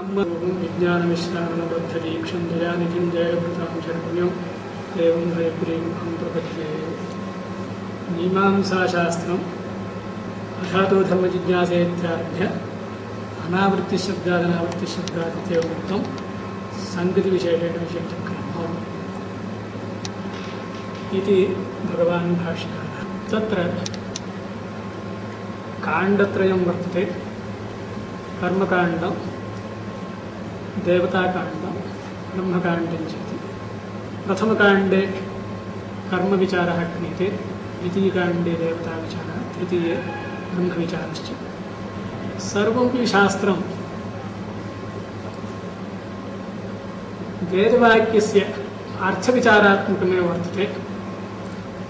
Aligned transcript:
ब्रह्मरूपं 0.00 0.52
विज्ञानमिश्रानबद्धदीक्षं 0.60 2.42
जयानिधिं 2.50 3.06
जयभृतां 3.14 3.80
शरण्यं 3.86 4.28
देवं 4.96 5.24
हयपुरीम् 5.36 5.88
अहं 5.94 6.12
प्रपद्ये 6.20 6.68
मीमांसाशास्त्रम् 8.14 9.42
अथातो 10.62 10.98
धर्मजिज्ञासेत्यारभ्य 11.10 12.44
अनावृत्तिशब्दादनावृत्तिशब्दादित्येव 13.44 15.62
उक्तं 15.74 16.00
सङ्गतिविशेषेण 16.92 17.74
विषयं 17.82 18.06
चक्रमः 18.12 18.56
भगवान् 21.90 22.38
भाष्यकारः 22.44 23.02
तत्र 23.32 23.58
काण्डत्रयं 25.84 26.60
वर्तते। 26.68 27.04
कर्मकाण्डं 28.40 29.12
देवताकाण्डं, 30.76 31.72
ब्रह्मकाण्डं 32.34 32.96
चेति 32.96 33.40
प्रथमकाण्डे 34.26 35.00
कर्मविचारः 36.10 36.84
क्रियते, 36.84 37.28
द्वितीयकाण्डे 37.80 38.50
देवताविचारः, 38.50 39.58
तृतीये 39.58 39.94
ब्रह्मविचारश्च। 40.54 41.32
सर्वमपि 42.42 43.06
शास्त्रं 43.06 43.56
वेदवाक्यस्य 47.50 48.40
अर्थविचारात्मकमेव 49.00 50.28
वर्तते। 50.30 50.64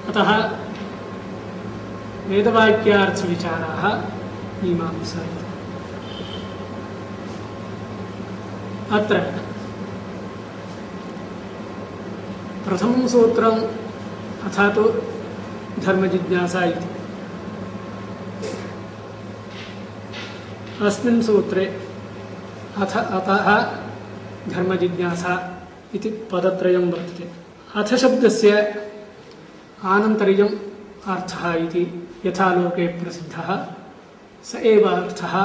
अतः 0.09 0.51
वेदवाक्यार्थविचाराः 2.27 3.83
मीमांसा 4.63 5.23
इति 5.23 5.51
अत्र। 8.93 9.19
प्रथमं 12.65 13.07
सूत्रम् 13.09 13.61
अथा 14.45 14.69
तु 14.75 14.85
धर्मजिज्ञासा 15.81 16.65
इति। 16.65 16.89
अस्मिन् 20.87 21.23
सूत्रे 21.23 21.65
अथ 22.77 22.97
अतः 22.97 23.49
धर्मजिज्ञासा 24.49 25.35
इति 25.95 26.11
पदत्रयं 26.33 26.91
वर्तते। 26.93 27.31
अथ 27.75 27.95
शब्दस्य 27.95 28.53
आनन्तर्यम् 29.85 30.57
अर्थः 31.07 31.55
इति 31.55 32.09
यथा 32.27 32.55
लोके 32.55 32.87
प्रसिद्धः। 32.87 33.67
स 34.45 34.55
एव 34.55 34.89
अर्थः 34.89 35.45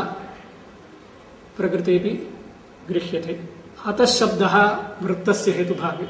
प्रकृतेपि 1.58 2.32
गृह्यते। 2.89 3.50
अतः 3.86 4.05
शब्दः 4.05 4.55
वृत्तस्य 5.02 5.52
हेतुभागे। 5.52 6.05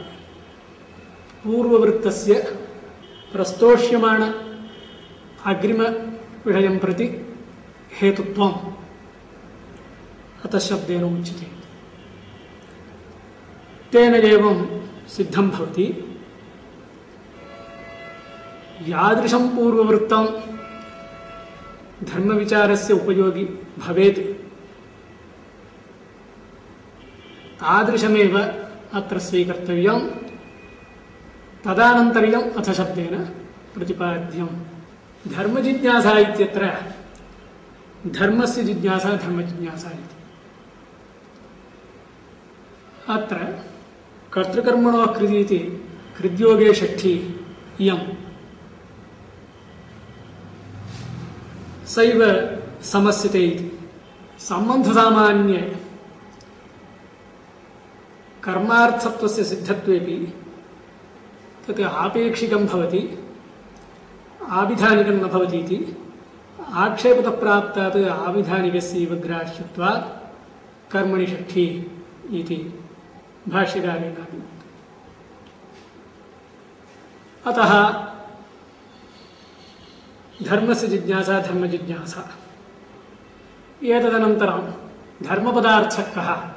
पूर्ववृत्तस्य 1.43 2.33
प्रस्तोष्यमाण 3.33 4.23
अग्रिमविषयं 5.45 6.79
प्रति 6.79 7.35
हेतुत्वम्। 8.01 8.53
अतः 10.45 10.59
शब्देन 10.59 11.03
उच्यते 11.03 11.45
तेन 13.91 14.15
एवं 14.15 14.81
सिद्धं 15.07 15.49
भवति। 15.49 16.17
यादृशं 18.87 19.49
पूर्ववृत्तं 19.49 20.25
धर्मविचारस्य 22.03 22.93
उपयोगि 22.93 23.45
भवेत्। 23.77 24.44
तादृशमेव 27.65 28.39
अत्र 28.93 29.19
स्वीकर्तव्यं 29.19 29.99
तदानन्तर्यम् 31.65 32.43
अथ 32.43 32.71
शब्देन 32.71 33.23
प्रतिपाद्यं 33.73 34.47
धर्मजिज्ञासा 35.31 36.17
इत्यत्र 36.17 36.73
धर्मस्य 38.07 38.63
जिज्ञासा, 38.63 39.09
धर्मजिज्ञासा 39.09 39.89
इति। 39.89 40.15
अत्र 43.09 43.35
कर्तृकर्मणो 44.33 45.05
कृति 45.05 45.37
इति 45.37 45.89
हृद्योगे 46.19 46.73
षष्ठी 46.73 47.45
इयम्। 47.81 47.97
सैव 51.87 52.21
समस्यते 52.83 53.39
इति। 53.39 53.71
कर्मार्थत्वस्य 58.45 59.43
सिद्धत्वेपि 59.43 60.17
तत् 61.67 61.81
आपेक्षिकं 61.81 62.65
भवति, 62.65 63.19
आविधानिकं 64.49 65.11
न 65.11 65.27
भवति 65.27 65.57
इति 65.57 65.97
आक्षेपतः 66.73 67.39
प्राप्तात् 67.39 67.97
आविधानिकस्यैव 67.97 69.15
ग्राह्यत्वात् 69.15 70.91
कर्मणि 70.91 71.27
षष्ठी 71.27 71.65
इति 72.31 72.55
भाष्यकारेण 73.47 74.15
अतः 77.45 77.71
धर्मस्य 80.43 80.87
जिज्ञासा, 80.87 81.39
धर्मजिज्ञासा। 81.39 82.29
एतदनन्तरं 83.83 84.61
धर्मपदार्थः 85.27 86.03
कः? 86.03 86.54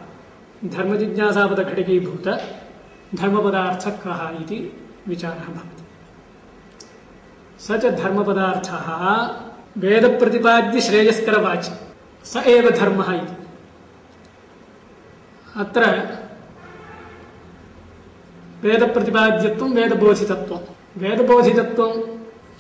धर्मजिज्ञासापदघटकीभूत 0.65 2.29
धर्मपदार्थः 3.15 3.91
कः 3.91 4.41
इति 4.41 4.87
विचारः 5.09 5.45
भवति। 5.45 5.85
स 7.59 7.73
च 7.73 7.87
धर्मपदार्थः 7.87 8.89
वेदप्रतिपाद्यश्रेयस्करवाचि 9.79 11.73
स 12.25 12.37
एव 12.37 12.71
धर्मः 12.71 13.11
अत्र 15.57 15.83
वेदप्रतिपाद्यत्वं 18.63 19.73
वेदबोधितत्वं। 19.73 20.61
वेदबोधितत्वं 20.97 21.93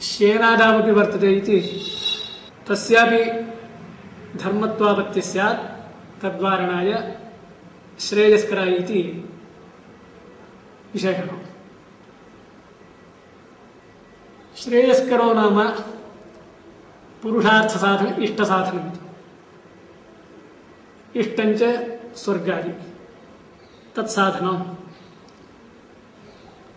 श्येनादावपि 0.02 0.90
वर्तते 0.90 1.32
इति 1.32 1.58
तस्यापि 2.68 3.22
धर्मत्वापत्तिः 4.38 5.22
स्यात्। 5.22 5.60
तद्वारणाय 6.22 6.92
श्रेयस्कर 8.00 8.58
इति 8.68 9.02
विशेषणम् 10.92 11.44
श्रेयस्करो 14.56 15.32
नाम 15.34 15.56
पुरुषार्थसाधन 17.22 18.22
इष्टसाधनमिति 18.22 19.00
इष्टञ्च 21.20 21.62
स्वर्गादि, 22.16 22.72
तत्साधनम्। 23.96 24.62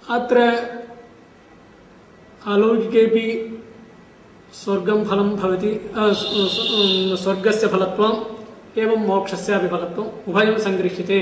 अत्र 0.10 0.38
अलौकिकेपि 2.48 3.28
स्वर्गं 4.54 5.06
फलं 5.06 5.30
भवति 5.36 5.72
स्वर्गस्य 7.24 7.68
फलत्वम्। 7.68 8.31
एवं 8.78 9.08
मोक्षस्यापि 9.08 9.68
फलत्वम् 9.68 10.30
उभयं 10.30 10.58
सङ्गृह्यते 10.58 11.20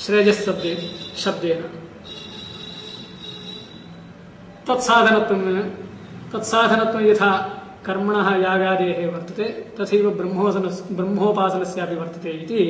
श्रेयशब्दे 0.00 0.74
शब्देन। 1.16 1.62
तत्साधनत्वं 4.68 5.70
तत्साधनत्वं 6.32 7.02
कर्मणः 7.86 8.28
यागादेः 8.36 9.10
वर्तते, 9.12 9.44
तथैव 9.44 10.10
ब्रह्मोसन 10.10 10.94
ब्रह्मोपासनस्यापि 10.96 11.94
वर्तते 11.94 12.30
इति 12.30 12.62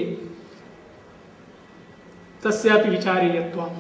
तस्यापि 2.45 2.91
विचारीयत्वम्। 2.91 3.77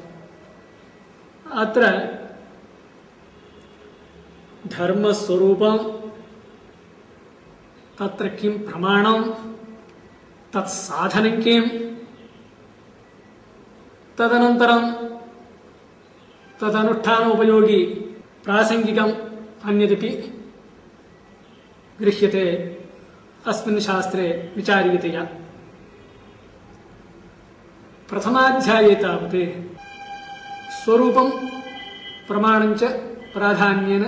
अत्र 1.52 1.82
धर्मस्वरूपं 4.66 6.02
तत्र 8.01 8.27
किं 8.39 8.53
प्रमाणं 8.67 9.21
तत्साधनं 10.53 11.41
किं 11.43 11.61
तदनन्तरं 14.17 14.83
तदनुष्ठानोपयोगी 16.59 17.81
प्रासङ्गिकम् 18.45 19.13
अन्यदपि 19.67 20.09
गृह्यते 21.99 22.45
अस्मिन् 23.51 23.79
शास्त्रे 23.87 24.25
विचार्यतया 24.55 25.23
प्रथमाध्याये 28.09 28.95
तावत् 29.03 29.35
स्वरूपं 30.77 31.29
प्रमाणञ्च 32.27 32.83
प्राधान्येन 33.33 34.03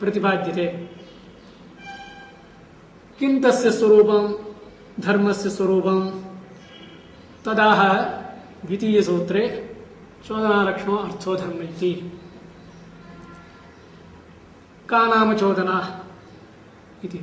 प्रतिपाद्यते 0.00 0.66
किं 3.19 3.41
तस्य 3.41 3.71
स्वरूपं, 3.71 4.53
धर्मस्य 4.99 5.49
स्वरूपं। 5.49 6.09
तदाह 7.45 7.93
द्वितीयसूत्रे 8.65 9.75
चोदनालक्ष्मो 10.27 10.95
अर्थो 10.95 11.35
धर्म 11.35 11.61
इति। 11.61 12.21
का 14.89 15.07
नाम 15.07 15.37
चोदना 15.37 16.05
इति। 17.05 17.17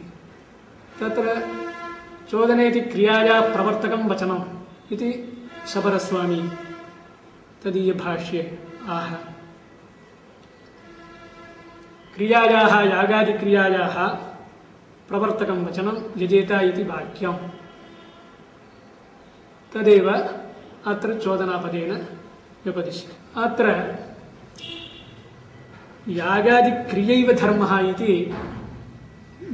तत्र 1.00 1.48
चोदनेति 2.31 2.81
क्रियाया 2.81 3.40
प्रवर्तकं 3.40 4.08
वचनम् 4.08 4.44
इति 4.92 5.40
शबरस्वामी 5.69 6.50
तदीयभाष्ये 7.64 8.69
आह। 8.88 9.14
क्रियायाः, 12.14 12.81
यागादिक्रियायाः 12.81 14.26
प्रवर्तकं 15.08 15.64
वचनं 15.66 15.96
यजेता 16.18 16.60
इति 16.60 16.82
वाक्यम्। 16.82 17.38
तदेव 19.72 20.08
अत्र 20.90 21.18
चोदनापदेन 21.18 21.92
व्यपदिश्यते 22.64 23.14
अत्र 23.42 23.66
यागादिक्रियैव 26.08 27.32
धर्मः 27.32 27.72
इति 27.90 28.14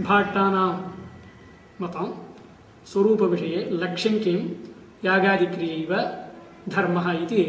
भाट्टानां 0.08 0.70
मतं 1.81 2.08
स्वरूपविषये 2.87 3.60
लक्ष्यं 3.72 4.19
किं? 4.25 4.38
यागादिक्रियैव 5.04 5.93
धर्मः 6.69 7.06
इति 7.12 7.44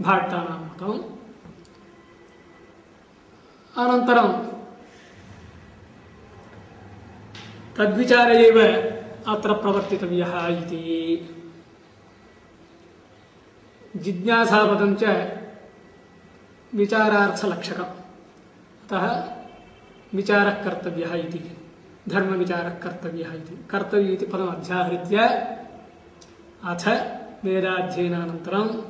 भाट्टानां 0.00 0.58
मतम् 0.64 1.00
अनन्तरं 3.74 4.28
तद्विचार 7.76 8.30
एव 8.30 8.60
अत्र 9.28 9.52
प्रवर्तितव्यः 9.52 10.46
इति। 10.46 11.30
जिज्ञासापदं 13.96 14.94
विचारार्थलक्षकम्। 16.74 17.84
अतः 17.84 19.34
विचारः 20.14 20.64
कर्तव्यः 20.64 21.14
इति, 21.14 21.56
धर्मविचारः 22.08 22.70
कर्तव्यः 22.70 23.34
इति। 23.34 23.66
कर्तव्य 23.70 24.12
इति 24.12 24.26
पदम् 24.26 24.48
अध्याहृत्य 24.48 25.18
अथ 26.64 26.88
वेदाध्ययनानन्तरम् 27.44 28.82